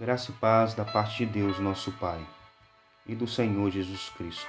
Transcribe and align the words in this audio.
Graça 0.00 0.30
e 0.30 0.34
paz 0.36 0.72
da 0.72 0.82
parte 0.82 1.26
de 1.26 1.30
Deus, 1.30 1.58
nosso 1.58 1.92
Pai, 1.92 2.26
e 3.06 3.14
do 3.14 3.26
Senhor 3.26 3.70
Jesus 3.70 4.08
Cristo. 4.16 4.48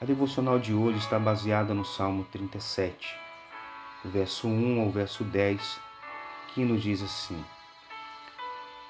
A 0.00 0.06
devocional 0.06 0.58
de 0.58 0.72
hoje 0.72 1.00
está 1.00 1.18
baseada 1.18 1.74
no 1.74 1.84
Salmo 1.84 2.24
37, 2.32 3.14
do 4.02 4.08
verso 4.08 4.48
1 4.48 4.80
ao 4.80 4.90
verso 4.90 5.22
10, 5.22 5.78
que 6.54 6.64
nos 6.64 6.82
diz 6.82 7.02
assim: 7.02 7.44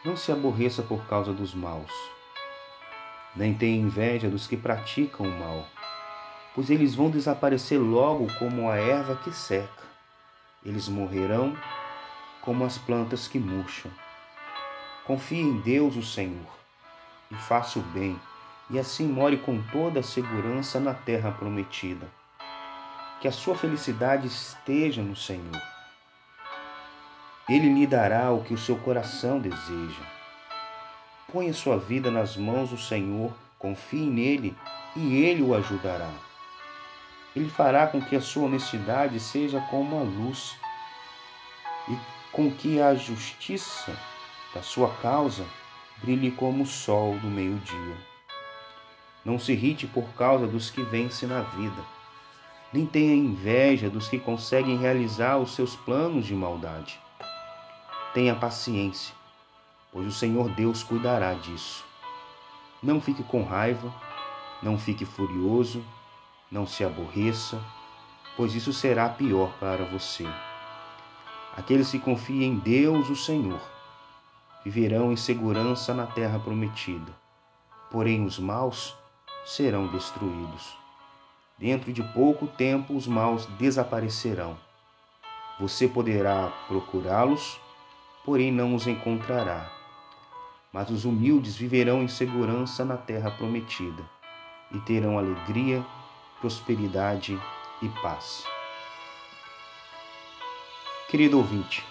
Não 0.05 0.17
se 0.17 0.31
aborreça 0.31 0.81
por 0.81 1.05
causa 1.09 1.33
dos 1.33 1.57
maus, 1.57 1.91
nem 3.35 3.53
tenha 3.53 3.77
inveja 3.77 4.31
dos 4.31 4.47
que 4.47 4.57
praticam 4.57 5.27
o 5.27 5.41
mal, 5.41 5.67
pois 6.55 6.71
eles 6.71 6.95
vão 6.95 7.11
desaparecer 7.11 7.81
logo 7.81 8.29
como 8.39 8.71
a 8.71 8.77
erva 8.77 9.17
que 9.17 9.33
seca. 9.33 9.83
Eles 10.65 10.89
morrerão 10.89 11.59
como 12.43 12.65
as 12.65 12.79
plantas 12.79 13.27
que 13.27 13.41
murcham. 13.41 13.91
Confie 15.07 15.39
em 15.39 15.59
Deus, 15.59 15.97
o 15.97 16.03
Senhor, 16.03 16.49
e 17.31 17.35
faça 17.35 17.79
o 17.79 17.83
bem, 17.83 18.19
e 18.71 18.79
assim 18.79 19.07
more 19.07 19.37
com 19.37 19.61
toda 19.65 20.01
a 20.01 20.03
segurança 20.03 20.81
na 20.81 20.95
terra 20.95 21.31
prometida. 21.31 22.09
Que 23.21 23.29
a 23.29 23.33
sua 23.33 23.55
felicidade 23.55 24.27
esteja 24.27 25.03
no 25.03 25.15
Senhor. 25.15 25.61
Ele 27.47 27.75
lhe 27.75 27.87
dará 27.87 28.31
o 28.31 28.43
que 28.45 28.55
o 28.55 28.59
seu 28.59 28.79
coração 28.79 29.39
deseja. 29.39 30.03
Ponha 31.31 31.53
sua 31.53 31.77
vida 31.77 32.11
nas 32.11 32.35
mãos 32.35 32.71
do 32.71 32.79
Senhor, 32.79 33.31
confie 33.59 34.07
nele 34.07 34.57
e 34.97 35.23
ele 35.23 35.43
o 35.43 35.55
ajudará. 35.55 36.11
Ele 37.37 37.51
fará 37.51 37.87
com 37.87 38.01
que 38.01 38.17
a 38.17 38.23
sua 38.23 38.47
honestidade 38.47 39.21
seja 39.21 39.61
como 39.69 39.99
a 39.99 40.03
luz 40.03 40.57
e 41.91 41.99
com 42.33 42.51
que 42.51 42.81
a 42.81 42.95
justiça 42.95 43.95
da 44.55 44.63
sua 44.63 44.89
causa 45.03 45.45
brilhe 46.01 46.31
como 46.31 46.63
o 46.63 46.67
sol 46.67 47.19
do 47.19 47.27
meio-dia. 47.27 47.97
Não 49.25 49.39
se 49.39 49.53
irrite 49.53 49.87
por 49.87 50.05
causa 50.15 50.47
dos 50.47 50.71
que 50.71 50.83
vencem 50.83 51.29
na 51.29 51.41
vida, 51.41 51.83
nem 52.73 52.87
tenha 52.87 53.15
inveja 53.15 53.91
dos 53.91 54.09
que 54.09 54.19
conseguem 54.19 54.77
realizar 54.77 55.39
os 55.39 55.55
seus 55.55 55.75
planos 55.75 56.27
de 56.27 56.35
maldade. 56.35 57.01
Tenha 58.13 58.35
paciência, 58.35 59.15
pois 59.91 60.07
o 60.07 60.13
Senhor 60.13 60.49
Deus 60.51 60.83
cuidará 60.83 61.35
disso. 61.35 61.85
Não 62.83 63.01
fique 63.01 63.23
com 63.23 63.43
raiva, 63.43 63.93
não 64.63 64.79
fique 64.79 65.05
furioso, 65.05 65.85
não 66.51 66.67
se 66.67 66.85
aborreça, 66.85 67.61
pois 68.37 68.55
isso 68.55 68.73
será 68.73 69.09
pior 69.09 69.53
para 69.59 69.85
você. 69.85 70.27
Aqueles 71.57 71.91
que 71.91 71.99
confiam 71.99 72.43
em 72.43 72.57
Deus, 72.57 73.09
o 73.09 73.17
Senhor, 73.17 73.61
viverão 74.65 75.13
em 75.13 75.17
segurança 75.17 75.93
na 75.93 76.07
terra 76.07 76.39
prometida. 76.39 77.13
Porém, 77.91 78.25
os 78.25 78.39
maus 78.39 78.97
serão 79.45 79.87
destruídos. 79.89 80.75
Dentro 81.59 81.93
de 81.93 82.03
pouco 82.03 82.47
tempo, 82.47 82.97
os 82.97 83.07
maus 83.07 83.47
desaparecerão. 83.59 84.57
Você 85.61 85.87
poderá 85.87 86.51
procurá-los, 86.67 87.61
porém 88.25 88.51
não 88.51 88.75
os 88.75 88.87
encontrará. 88.87 89.71
Mas 90.73 90.91
os 90.91 91.05
humildes 91.05 91.55
viverão 91.55 92.03
em 92.03 92.09
segurança 92.09 92.85
na 92.85 92.97
terra 92.97 93.31
prometida 93.31 94.03
e 94.73 94.81
terão 94.81 95.19
alegria, 95.19 95.85
prosperidade 96.41 97.41
e 97.81 97.89
paz. 98.01 98.45
Querido 101.09 101.39
ouvinte, 101.39 101.85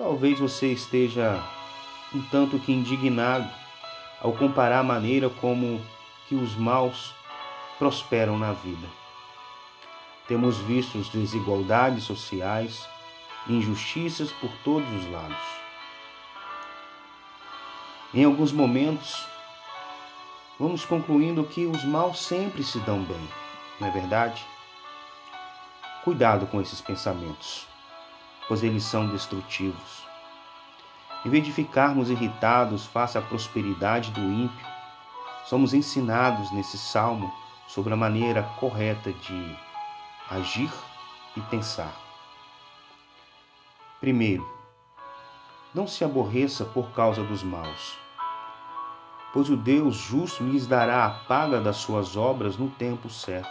Talvez 0.00 0.40
você 0.40 0.72
esteja 0.72 1.44
um 2.14 2.22
tanto 2.30 2.58
que 2.58 2.72
indignado 2.72 3.46
ao 4.22 4.32
comparar 4.32 4.78
a 4.78 4.82
maneira 4.82 5.28
como 5.28 5.78
que 6.26 6.34
os 6.34 6.56
maus 6.56 7.14
prosperam 7.78 8.38
na 8.38 8.54
vida. 8.54 8.88
Temos 10.26 10.56
visto 10.56 10.96
desigualdades 11.12 12.04
sociais, 12.04 12.88
injustiças 13.46 14.32
por 14.32 14.50
todos 14.64 14.88
os 14.90 15.12
lados. 15.12 15.36
Em 18.14 18.24
alguns 18.24 18.52
momentos, 18.52 19.22
vamos 20.58 20.82
concluindo 20.82 21.44
que 21.44 21.66
os 21.66 21.84
maus 21.84 22.20
sempre 22.20 22.64
se 22.64 22.78
dão 22.80 23.02
bem, 23.02 23.28
não 23.78 23.88
é 23.88 23.90
verdade? 23.90 24.42
Cuidado 26.02 26.46
com 26.46 26.58
esses 26.58 26.80
pensamentos 26.80 27.69
pois 28.50 28.64
eles 28.64 28.82
são 28.82 29.06
destrutivos. 29.06 30.04
Em 31.24 31.30
vez 31.30 31.44
de 31.44 31.52
ficarmos 31.52 32.10
irritados 32.10 32.84
face 32.84 33.16
à 33.16 33.22
prosperidade 33.22 34.10
do 34.10 34.20
ímpio, 34.20 34.66
somos 35.44 35.72
ensinados 35.72 36.50
nesse 36.50 36.76
salmo 36.76 37.32
sobre 37.68 37.92
a 37.92 37.96
maneira 37.96 38.42
correta 38.58 39.12
de 39.12 39.56
agir 40.28 40.68
e 41.36 41.40
pensar. 41.42 41.94
Primeiro, 44.00 44.44
não 45.72 45.86
se 45.86 46.02
aborreça 46.02 46.64
por 46.64 46.90
causa 46.90 47.22
dos 47.22 47.44
maus, 47.44 47.96
pois 49.32 49.48
o 49.48 49.56
Deus 49.56 49.94
justo 49.94 50.42
lhes 50.42 50.66
dará 50.66 51.06
a 51.06 51.10
paga 51.10 51.60
das 51.60 51.76
suas 51.76 52.16
obras 52.16 52.56
no 52.56 52.68
tempo 52.68 53.08
certo. 53.08 53.48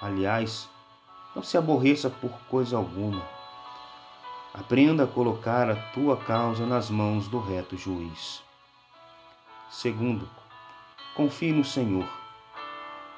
Aliás, 0.00 0.68
não 1.32 1.44
se 1.44 1.56
aborreça 1.56 2.10
por 2.10 2.32
coisa 2.50 2.76
alguma 2.76 3.33
Aprenda 4.56 5.02
a 5.02 5.06
colocar 5.08 5.68
a 5.68 5.74
tua 5.74 6.16
causa 6.16 6.64
nas 6.64 6.88
mãos 6.88 7.26
do 7.26 7.40
reto 7.40 7.76
juiz. 7.76 8.40
Segundo, 9.68 10.30
confie 11.16 11.50
no 11.50 11.64
Senhor. 11.64 12.08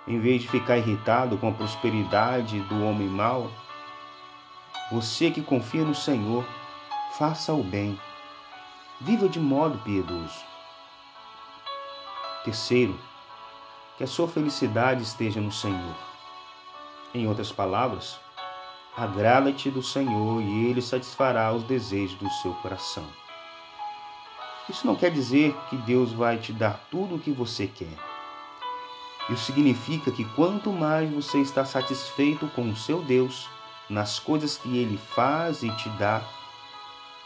Em 0.09 0.19
vez 0.19 0.41
de 0.41 0.49
ficar 0.49 0.79
irritado 0.79 1.37
com 1.37 1.51
a 1.51 1.53
prosperidade 1.53 2.59
do 2.61 2.83
homem 2.83 3.07
mau, 3.07 3.51
você 4.91 5.31
que 5.31 5.43
confia 5.43 5.85
no 5.85 5.95
Senhor, 5.95 6.43
faça 7.19 7.53
o 7.53 7.63
bem. 7.63 8.01
Viva 9.03 9.29
de 9.29 9.39
modo 9.39 9.77
piedoso. 9.85 10.43
Terceiro, 12.45 12.99
que 13.99 14.05
a 14.05 14.07
sua 14.07 14.27
felicidade 14.27 15.03
esteja 15.03 15.43
no 15.43 15.53
Senhor. 15.53 15.97
Em 17.13 17.29
outras 17.29 17.53
palavras, 17.53 18.19
Agrada-te 18.97 19.71
do 19.71 19.83
Senhor 19.83 20.41
e 20.41 20.67
Ele 20.67 20.81
satisfará 20.81 21.53
os 21.53 21.63
desejos 21.65 22.17
do 22.17 22.31
seu 22.31 22.55
coração. 22.55 23.07
Isso 24.69 24.87
não 24.87 24.97
quer 24.97 25.11
dizer 25.11 25.55
que 25.69 25.77
Deus 25.77 26.13
vai 26.13 26.39
te 26.39 26.53
dar 26.53 26.81
tudo 26.91 27.17
o 27.17 27.19
que 27.19 27.31
você 27.31 27.67
quer. 27.67 27.95
Isso 29.29 29.45
significa 29.45 30.11
que 30.11 30.25
quanto 30.35 30.73
mais 30.73 31.11
você 31.13 31.41
está 31.41 31.65
satisfeito 31.65 32.49
com 32.55 32.71
o 32.71 32.77
seu 32.77 33.03
Deus, 33.03 33.49
nas 33.91 34.19
coisas 34.19 34.57
que 34.57 34.79
Ele 34.79 34.97
faz 34.97 35.63
e 35.63 35.71
te 35.77 35.89
dá, 35.91 36.23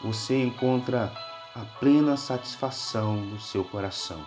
você 0.00 0.42
encontra 0.42 1.12
a 1.54 1.60
plena 1.78 2.16
satisfação 2.16 3.16
no 3.16 3.38
seu 3.38 3.62
coração. 3.62 4.24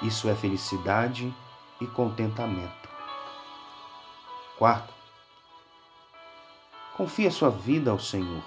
Isso 0.00 0.28
é 0.28 0.34
felicidade 0.34 1.34
e 1.80 1.86
contentamento. 1.86 2.88
Quarto, 4.56 4.93
Confie 6.96 7.26
a 7.26 7.30
sua 7.32 7.50
vida 7.50 7.90
ao 7.90 7.98
Senhor. 7.98 8.44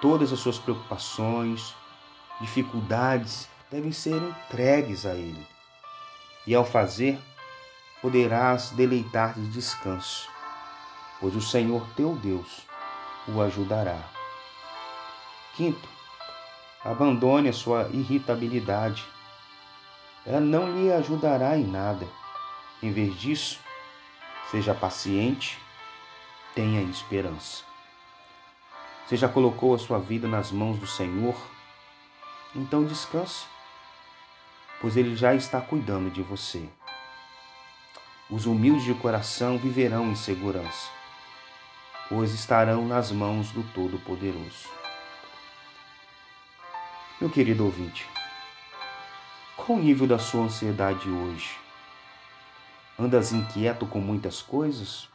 Todas 0.00 0.32
as 0.32 0.38
suas 0.38 0.58
preocupações, 0.58 1.74
dificuldades 2.40 3.48
devem 3.68 3.90
ser 3.90 4.22
entregues 4.22 5.04
a 5.04 5.12
Ele. 5.12 5.44
E 6.46 6.54
ao 6.54 6.64
fazer, 6.64 7.18
poderás 8.00 8.70
deleitar 8.70 9.34
de 9.34 9.48
descanso, 9.48 10.28
pois 11.18 11.34
o 11.34 11.40
Senhor 11.40 11.84
teu 11.96 12.14
Deus 12.14 12.62
o 13.26 13.42
ajudará. 13.42 13.98
Quinto, 15.56 15.88
abandone 16.84 17.48
a 17.48 17.52
sua 17.52 17.88
irritabilidade. 17.92 19.04
Ela 20.24 20.38
não 20.38 20.72
lhe 20.72 20.92
ajudará 20.92 21.58
em 21.58 21.66
nada. 21.66 22.06
Em 22.80 22.92
vez 22.92 23.18
disso, 23.18 23.58
seja 24.48 24.72
paciente 24.72 25.63
tenha 26.54 26.80
esperança. 26.82 27.64
Você 29.04 29.16
já 29.16 29.28
colocou 29.28 29.74
a 29.74 29.78
sua 29.78 29.98
vida 29.98 30.28
nas 30.28 30.52
mãos 30.52 30.78
do 30.78 30.86
Senhor? 30.86 31.34
Então 32.54 32.84
descanse, 32.84 33.44
pois 34.80 34.96
Ele 34.96 35.16
já 35.16 35.34
está 35.34 35.60
cuidando 35.60 36.10
de 36.10 36.22
você. 36.22 36.66
Os 38.30 38.46
humildes 38.46 38.84
de 38.84 38.94
coração 38.94 39.58
viverão 39.58 40.10
em 40.10 40.14
segurança, 40.14 40.88
pois 42.08 42.32
estarão 42.32 42.86
nas 42.86 43.10
mãos 43.10 43.50
do 43.50 43.62
Todo-Poderoso. 43.74 44.68
Meu 47.20 47.28
querido 47.28 47.64
ouvinte, 47.64 48.06
qual 49.56 49.78
o 49.78 49.82
nível 49.82 50.06
da 50.06 50.18
sua 50.18 50.44
ansiedade 50.44 51.08
hoje? 51.08 51.50
Andas 52.98 53.32
inquieto 53.32 53.86
com 53.86 54.00
muitas 54.00 54.40
coisas? 54.40 55.12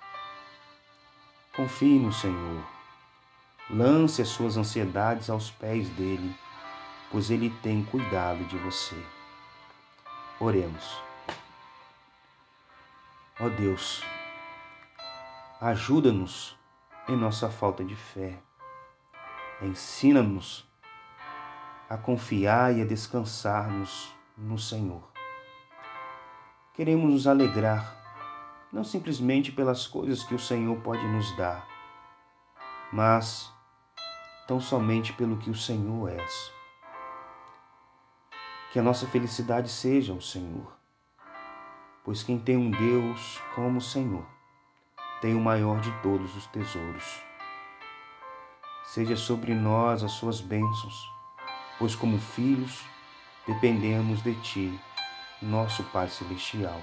Confie 1.55 1.99
no 1.99 2.13
Senhor. 2.13 2.63
Lance 3.69 4.21
as 4.21 4.29
suas 4.29 4.57
ansiedades 4.57 5.29
aos 5.29 5.51
pés 5.51 5.89
dele, 5.89 6.35
pois 7.11 7.29
ele 7.29 7.49
tem 7.61 7.83
cuidado 7.83 8.43
de 8.45 8.57
você. 8.57 8.95
Oremos. 10.39 11.01
Ó 13.39 13.45
oh 13.45 13.49
Deus, 13.49 14.03
ajuda-nos 15.61 16.57
em 17.07 17.15
nossa 17.15 17.49
falta 17.49 17.83
de 17.83 17.95
fé. 17.95 18.37
Ensina-nos 19.61 20.67
a 21.89 21.97
confiar 21.97 22.77
e 22.77 22.81
a 22.81 22.85
descansarmos 22.85 24.13
no 24.37 24.57
Senhor. 24.57 25.03
Queremos 26.73 27.11
nos 27.11 27.27
alegrar, 27.27 27.98
não 28.71 28.83
simplesmente 28.83 29.51
pelas 29.51 29.87
coisas 29.87 30.23
que 30.23 30.35
o 30.35 30.39
Senhor 30.39 30.79
pode 30.81 31.05
nos 31.07 31.35
dar, 31.35 31.67
mas 32.91 33.51
tão 34.47 34.59
somente 34.59 35.13
pelo 35.13 35.37
que 35.37 35.49
o 35.49 35.55
Senhor 35.55 36.09
é. 36.09 36.25
Que 38.71 38.79
a 38.79 38.83
nossa 38.83 39.07
felicidade 39.07 39.69
seja 39.69 40.13
o 40.13 40.21
Senhor, 40.21 40.71
pois 42.03 42.21
quem 42.21 42.39
tem 42.39 42.55
um 42.55 42.69
Deus 42.69 43.41
como 43.55 43.79
o 43.79 43.81
Senhor 43.81 44.25
tem 45.21 45.35
o 45.35 45.41
maior 45.41 45.81
de 45.81 45.91
todos 46.01 46.35
os 46.35 46.45
tesouros. 46.47 47.21
Seja 48.85 49.15
sobre 49.15 49.53
nós 49.53 50.03
as 50.03 50.13
suas 50.13 50.39
bênçãos, 50.39 51.11
pois 51.77 51.95
como 51.95 52.17
filhos 52.19 52.83
dependemos 53.45 54.21
de 54.23 54.33
Ti, 54.41 54.79
nosso 55.41 55.83
Pai 55.85 56.07
Celestial. 56.09 56.81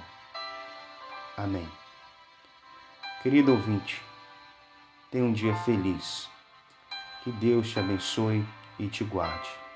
Amém. 1.37 1.69
Querido 3.21 3.51
ouvinte, 3.51 4.01
tenha 5.11 5.23
um 5.23 5.31
dia 5.31 5.55
feliz. 5.57 6.27
Que 7.23 7.31
Deus 7.31 7.69
te 7.69 7.79
abençoe 7.79 8.43
e 8.79 8.87
te 8.87 9.03
guarde. 9.03 9.66